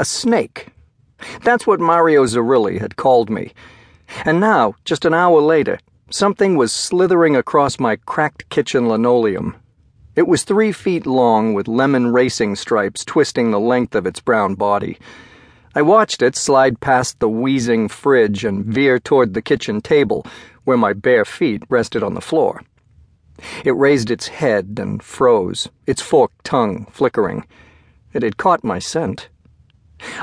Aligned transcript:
A 0.00 0.04
snake. 0.04 0.68
That's 1.42 1.66
what 1.66 1.80
Mario 1.80 2.24
Zerilli 2.24 2.80
had 2.80 2.94
called 2.94 3.28
me. 3.28 3.52
And 4.24 4.38
now, 4.38 4.76
just 4.84 5.04
an 5.04 5.12
hour 5.12 5.40
later, 5.40 5.80
something 6.08 6.56
was 6.56 6.72
slithering 6.72 7.34
across 7.34 7.80
my 7.80 7.96
cracked 7.96 8.48
kitchen 8.48 8.88
linoleum. 8.88 9.56
It 10.14 10.28
was 10.28 10.44
three 10.44 10.70
feet 10.70 11.04
long 11.04 11.52
with 11.52 11.66
lemon 11.66 12.12
racing 12.12 12.54
stripes 12.54 13.04
twisting 13.04 13.50
the 13.50 13.58
length 13.58 13.96
of 13.96 14.06
its 14.06 14.20
brown 14.20 14.54
body. 14.54 14.98
I 15.74 15.82
watched 15.82 16.22
it 16.22 16.36
slide 16.36 16.78
past 16.78 17.18
the 17.18 17.28
wheezing 17.28 17.88
fridge 17.88 18.44
and 18.44 18.64
veer 18.64 19.00
toward 19.00 19.34
the 19.34 19.42
kitchen 19.42 19.80
table, 19.80 20.24
where 20.62 20.78
my 20.78 20.92
bare 20.92 21.24
feet 21.24 21.64
rested 21.68 22.04
on 22.04 22.14
the 22.14 22.20
floor. 22.20 22.62
It 23.64 23.76
raised 23.76 24.12
its 24.12 24.28
head 24.28 24.78
and 24.80 25.02
froze, 25.02 25.68
its 25.86 26.02
forked 26.02 26.44
tongue 26.44 26.86
flickering. 26.92 27.44
It 28.12 28.22
had 28.22 28.36
caught 28.36 28.62
my 28.62 28.78
scent. 28.78 29.28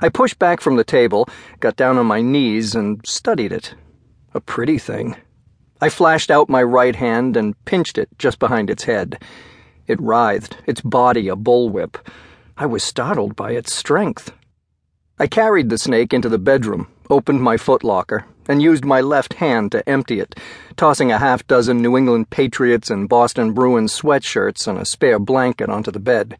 I 0.00 0.08
pushed 0.08 0.38
back 0.38 0.60
from 0.60 0.76
the 0.76 0.84
table, 0.84 1.28
got 1.60 1.76
down 1.76 1.98
on 1.98 2.06
my 2.06 2.20
knees, 2.20 2.74
and 2.74 3.00
studied 3.06 3.52
it. 3.52 3.74
A 4.34 4.40
pretty 4.40 4.78
thing. 4.78 5.16
I 5.80 5.88
flashed 5.88 6.30
out 6.30 6.48
my 6.48 6.62
right 6.62 6.96
hand 6.96 7.36
and 7.36 7.62
pinched 7.64 7.98
it 7.98 8.08
just 8.18 8.38
behind 8.38 8.70
its 8.70 8.84
head. 8.84 9.22
It 9.86 10.00
writhed, 10.00 10.56
its 10.66 10.80
body 10.80 11.28
a 11.28 11.36
bullwhip. 11.36 11.96
I 12.56 12.66
was 12.66 12.82
startled 12.82 13.36
by 13.36 13.52
its 13.52 13.74
strength. 13.74 14.32
I 15.18 15.26
carried 15.26 15.68
the 15.68 15.78
snake 15.78 16.12
into 16.12 16.28
the 16.28 16.38
bedroom, 16.38 16.88
opened 17.10 17.42
my 17.42 17.56
footlocker, 17.56 18.24
and 18.48 18.62
used 18.62 18.84
my 18.84 19.00
left 19.00 19.34
hand 19.34 19.72
to 19.72 19.88
empty 19.88 20.20
it, 20.20 20.34
tossing 20.76 21.12
a 21.12 21.18
half 21.18 21.46
dozen 21.46 21.82
New 21.82 21.96
England 21.96 22.30
Patriots 22.30 22.90
and 22.90 23.08
Boston 23.08 23.52
Bruins 23.52 23.92
sweatshirts 23.92 24.66
and 24.66 24.78
a 24.78 24.84
spare 24.84 25.18
blanket 25.18 25.68
onto 25.68 25.90
the 25.90 26.00
bed. 26.00 26.38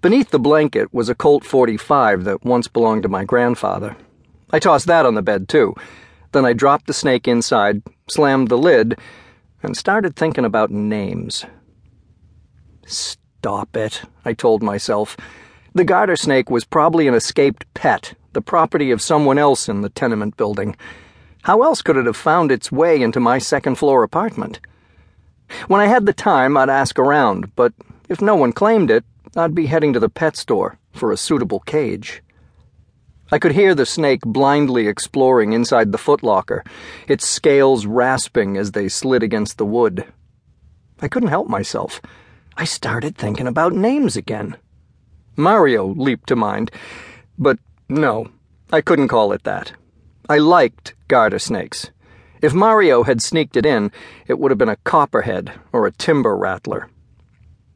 Beneath 0.00 0.30
the 0.30 0.38
blanket 0.38 0.92
was 0.92 1.08
a 1.08 1.14
Colt 1.14 1.44
45 1.44 2.24
that 2.24 2.44
once 2.44 2.68
belonged 2.68 3.02
to 3.04 3.08
my 3.08 3.24
grandfather. 3.24 3.96
I 4.50 4.58
tossed 4.58 4.86
that 4.86 5.06
on 5.06 5.14
the 5.14 5.22
bed, 5.22 5.48
too. 5.48 5.74
Then 6.32 6.44
I 6.44 6.52
dropped 6.52 6.86
the 6.86 6.92
snake 6.92 7.26
inside, 7.26 7.82
slammed 8.08 8.48
the 8.48 8.58
lid, 8.58 8.98
and 9.62 9.76
started 9.76 10.16
thinking 10.16 10.44
about 10.44 10.70
names. 10.70 11.44
Stop 12.86 13.76
it, 13.76 14.02
I 14.24 14.32
told 14.32 14.62
myself. 14.62 15.16
The 15.74 15.84
garter 15.84 16.16
snake 16.16 16.50
was 16.50 16.64
probably 16.64 17.06
an 17.06 17.14
escaped 17.14 17.72
pet, 17.74 18.14
the 18.32 18.40
property 18.40 18.90
of 18.90 19.02
someone 19.02 19.38
else 19.38 19.68
in 19.68 19.82
the 19.82 19.88
tenement 19.88 20.36
building. 20.36 20.76
How 21.42 21.62
else 21.62 21.80
could 21.82 21.96
it 21.96 22.06
have 22.06 22.16
found 22.16 22.52
its 22.52 22.70
way 22.70 23.00
into 23.00 23.20
my 23.20 23.38
second 23.38 23.76
floor 23.76 24.02
apartment? 24.02 24.60
When 25.68 25.80
I 25.80 25.86
had 25.86 26.06
the 26.06 26.12
time, 26.12 26.56
I'd 26.56 26.68
ask 26.68 26.98
around, 26.98 27.54
but 27.56 27.72
if 28.08 28.20
no 28.20 28.34
one 28.34 28.52
claimed 28.52 28.90
it, 28.90 29.04
I'd 29.36 29.54
be 29.54 29.66
heading 29.66 29.92
to 29.92 30.00
the 30.00 30.08
pet 30.08 30.36
store 30.36 30.78
for 30.92 31.12
a 31.12 31.16
suitable 31.16 31.60
cage. 31.60 32.22
I 33.30 33.38
could 33.38 33.52
hear 33.52 33.76
the 33.76 33.86
snake 33.86 34.22
blindly 34.22 34.88
exploring 34.88 35.52
inside 35.52 35.92
the 35.92 35.98
footlocker, 35.98 36.66
its 37.06 37.28
scales 37.28 37.86
rasping 37.86 38.56
as 38.56 38.72
they 38.72 38.88
slid 38.88 39.22
against 39.22 39.56
the 39.56 39.64
wood. 39.64 40.04
I 41.00 41.06
couldn't 41.06 41.28
help 41.28 41.48
myself. 41.48 42.02
I 42.56 42.64
started 42.64 43.16
thinking 43.16 43.46
about 43.46 43.72
names 43.72 44.16
again. 44.16 44.56
Mario 45.36 45.86
leaped 45.86 46.28
to 46.28 46.36
mind, 46.36 46.72
but 47.38 47.58
no, 47.88 48.30
I 48.72 48.80
couldn't 48.80 49.08
call 49.08 49.32
it 49.32 49.44
that. 49.44 49.72
I 50.28 50.38
liked 50.38 50.94
garter 51.06 51.38
snakes. 51.38 51.90
If 52.42 52.52
Mario 52.52 53.04
had 53.04 53.22
sneaked 53.22 53.56
it 53.56 53.64
in, 53.64 53.92
it 54.26 54.40
would 54.40 54.50
have 54.50 54.58
been 54.58 54.68
a 54.68 54.76
copperhead 54.76 55.52
or 55.72 55.86
a 55.86 55.92
timber 55.92 56.36
rattler. 56.36 56.88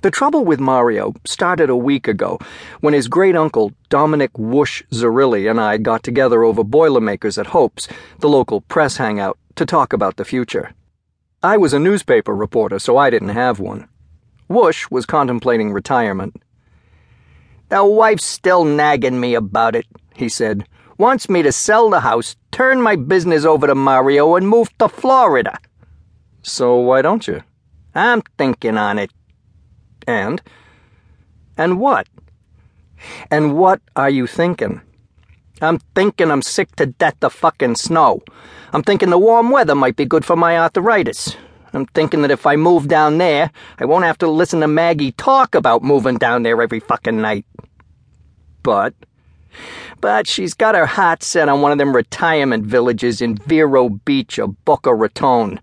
The 0.00 0.12
trouble 0.12 0.44
with 0.44 0.60
Mario 0.60 1.14
started 1.24 1.68
a 1.68 1.76
week 1.76 2.06
ago 2.06 2.38
when 2.80 2.94
his 2.94 3.08
great 3.08 3.34
uncle, 3.34 3.72
Dominic 3.88 4.30
Whoosh 4.38 4.84
Zerilli, 4.92 5.50
and 5.50 5.60
I 5.60 5.76
got 5.76 6.04
together 6.04 6.44
over 6.44 6.62
Boilermakers 6.62 7.36
at 7.36 7.48
Hope's, 7.48 7.88
the 8.20 8.28
local 8.28 8.60
press 8.60 8.98
hangout, 8.98 9.38
to 9.56 9.66
talk 9.66 9.92
about 9.92 10.16
the 10.16 10.24
future. 10.24 10.72
I 11.42 11.56
was 11.56 11.72
a 11.72 11.80
newspaper 11.80 12.32
reporter, 12.32 12.78
so 12.78 12.96
I 12.96 13.10
didn't 13.10 13.30
have 13.30 13.58
one. 13.58 13.88
Whoosh 14.46 14.86
was 14.88 15.04
contemplating 15.04 15.72
retirement. 15.72 16.40
The 17.68 17.84
wife's 17.84 18.24
still 18.24 18.64
nagging 18.64 19.18
me 19.18 19.34
about 19.34 19.74
it, 19.74 19.86
he 20.14 20.28
said. 20.28 20.64
Wants 20.96 21.28
me 21.28 21.42
to 21.42 21.50
sell 21.50 21.90
the 21.90 22.00
house, 22.00 22.36
turn 22.52 22.80
my 22.80 22.94
business 22.94 23.44
over 23.44 23.66
to 23.66 23.74
Mario, 23.74 24.36
and 24.36 24.48
move 24.48 24.76
to 24.78 24.88
Florida. 24.88 25.58
So 26.42 26.76
why 26.76 27.02
don't 27.02 27.26
you? 27.26 27.42
I'm 27.96 28.22
thinking 28.36 28.78
on 28.78 29.00
it. 29.00 29.10
And? 30.08 30.40
And 31.58 31.78
what? 31.78 32.08
And 33.30 33.58
what 33.58 33.82
are 33.94 34.08
you 34.08 34.26
thinking? 34.26 34.80
I'm 35.60 35.80
thinking 35.94 36.30
I'm 36.30 36.40
sick 36.40 36.74
to 36.76 36.86
death 36.86 37.22
of 37.22 37.34
fucking 37.34 37.76
snow. 37.76 38.22
I'm 38.72 38.82
thinking 38.82 39.10
the 39.10 39.18
warm 39.18 39.50
weather 39.50 39.74
might 39.74 39.96
be 39.96 40.06
good 40.06 40.24
for 40.24 40.34
my 40.34 40.58
arthritis. 40.58 41.36
I'm 41.74 41.84
thinking 41.84 42.22
that 42.22 42.30
if 42.30 42.46
I 42.46 42.56
move 42.56 42.88
down 42.88 43.18
there, 43.18 43.50
I 43.78 43.84
won't 43.84 44.06
have 44.06 44.16
to 44.18 44.30
listen 44.30 44.60
to 44.60 44.66
Maggie 44.66 45.12
talk 45.12 45.54
about 45.54 45.82
moving 45.82 46.16
down 46.16 46.42
there 46.42 46.62
every 46.62 46.80
fucking 46.80 47.20
night. 47.20 47.44
But. 48.62 48.94
But 50.00 50.26
she's 50.26 50.54
got 50.54 50.74
her 50.74 50.86
heart 50.86 51.22
set 51.22 51.50
on 51.50 51.60
one 51.60 51.72
of 51.72 51.76
them 51.76 51.94
retirement 51.94 52.64
villages 52.64 53.20
in 53.20 53.36
Vero 53.36 53.90
Beach 53.90 54.38
or 54.38 54.48
Boca 54.48 54.94
Raton 54.94 55.60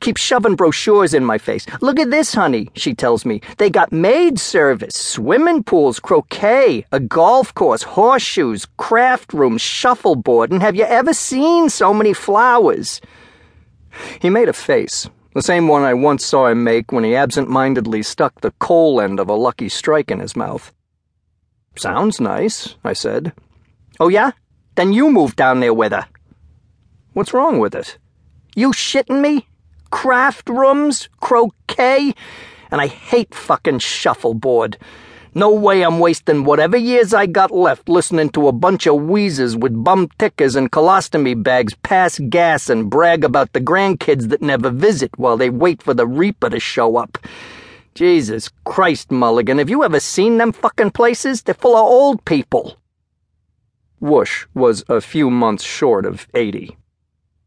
keeps 0.00 0.20
shoving 0.20 0.56
brochures 0.56 1.14
in 1.14 1.24
my 1.24 1.38
face. 1.38 1.66
Look 1.80 1.98
at 1.98 2.10
this, 2.10 2.34
honey, 2.34 2.70
she 2.74 2.94
tells 2.94 3.24
me. 3.24 3.40
They 3.58 3.70
got 3.70 3.92
maid 3.92 4.38
service, 4.38 4.94
swimming 4.94 5.62
pools, 5.62 6.00
croquet, 6.00 6.84
a 6.92 7.00
golf 7.00 7.54
course, 7.54 7.82
horseshoes, 7.82 8.66
craft 8.76 9.32
rooms, 9.32 9.62
shuffleboard, 9.62 10.50
and 10.50 10.62
have 10.62 10.76
you 10.76 10.84
ever 10.84 11.12
seen 11.12 11.68
so 11.68 11.92
many 11.92 12.12
flowers? 12.12 13.00
He 14.20 14.30
made 14.30 14.48
a 14.48 14.52
face, 14.52 15.08
the 15.34 15.42
same 15.42 15.68
one 15.68 15.82
I 15.82 15.94
once 15.94 16.24
saw 16.24 16.46
him 16.46 16.64
make 16.64 16.92
when 16.92 17.04
he 17.04 17.14
absent 17.14 17.48
mindedly 17.48 18.02
stuck 18.02 18.40
the 18.40 18.52
coal 18.52 19.00
end 19.00 19.20
of 19.20 19.28
a 19.28 19.34
lucky 19.34 19.68
strike 19.68 20.10
in 20.10 20.20
his 20.20 20.36
mouth. 20.36 20.72
Sounds 21.76 22.20
nice, 22.20 22.76
I 22.84 22.92
said. 22.92 23.32
Oh, 24.00 24.08
yeah? 24.08 24.32
Then 24.74 24.92
you 24.92 25.10
move 25.10 25.36
down 25.36 25.60
there 25.60 25.74
with 25.74 25.92
her. 25.92 26.06
What's 27.12 27.34
wrong 27.34 27.58
with 27.58 27.74
it? 27.74 27.98
You 28.54 28.70
shitting 28.70 29.20
me? 29.20 29.47
Craft 29.90 30.48
rooms, 30.48 31.08
croquet, 31.20 32.14
and 32.70 32.80
I 32.80 32.86
hate 32.86 33.34
fucking 33.34 33.78
shuffleboard. 33.78 34.76
No 35.34 35.50
way 35.50 35.82
I'm 35.82 36.00
wasting 36.00 36.44
whatever 36.44 36.76
years 36.76 37.14
I 37.14 37.26
got 37.26 37.50
left 37.50 37.88
listening 37.88 38.30
to 38.30 38.48
a 38.48 38.52
bunch 38.52 38.86
of 38.86 39.02
wheezers 39.02 39.56
with 39.56 39.84
bum 39.84 40.08
tickers 40.18 40.56
and 40.56 40.72
colostomy 40.72 41.40
bags 41.40 41.74
pass 41.82 42.18
gas 42.18 42.68
and 42.68 42.90
brag 42.90 43.24
about 43.24 43.52
the 43.52 43.60
grandkids 43.60 44.30
that 44.30 44.42
never 44.42 44.70
visit 44.70 45.16
while 45.18 45.36
they 45.36 45.50
wait 45.50 45.82
for 45.82 45.94
the 45.94 46.06
Reaper 46.06 46.50
to 46.50 46.58
show 46.58 46.96
up. 46.96 47.18
Jesus 47.94 48.50
Christ, 48.64 49.10
Mulligan, 49.10 49.58
have 49.58 49.70
you 49.70 49.84
ever 49.84 50.00
seen 50.00 50.38
them 50.38 50.52
fucking 50.52 50.92
places? 50.92 51.42
They're 51.42 51.54
full 51.54 51.76
of 51.76 51.84
old 51.84 52.24
people. 52.24 52.76
Whoosh 54.00 54.46
was 54.54 54.84
a 54.88 55.00
few 55.00 55.30
months 55.30 55.64
short 55.64 56.06
of 56.06 56.26
eighty. 56.34 56.76